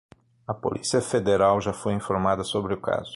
[0.47, 3.09] A polícia federal já foi informada sobre o caso